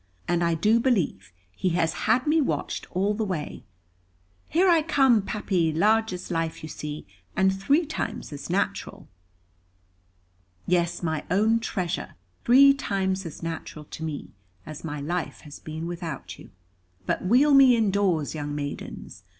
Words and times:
And 0.27 0.43
I 0.43 0.55
do 0.55 0.79
believe 0.79 1.31
he 1.55 1.69
has 1.77 1.93
had 2.09 2.25
me 2.25 2.41
watched 2.41 2.87
all 2.89 3.13
the 3.13 3.23
way. 3.23 3.63
Here 4.49 4.67
I 4.67 4.81
come, 4.81 5.21
Pappy; 5.21 5.71
large 5.71 6.11
as 6.11 6.31
life 6.31 6.63
you 6.63 6.69
see, 6.69 7.05
and 7.35 7.53
three 7.55 7.85
times 7.85 8.33
as 8.33 8.49
natural." 8.49 9.07
"Yes, 10.65 11.03
my 11.03 11.23
own 11.29 11.59
treasure, 11.59 12.15
three 12.45 12.73
times 12.73 13.27
as 13.27 13.43
natural 13.43 13.85
to 13.85 14.03
me, 14.03 14.31
as 14.65 14.83
my 14.83 14.99
life 14.99 15.41
has 15.41 15.59
been 15.59 15.85
without 15.85 16.39
you. 16.39 16.49
But 17.05 17.23
wheel 17.23 17.53
me 17.53 17.75
indoors, 17.75 18.33
young 18.33 18.55
maidens. 18.55 19.23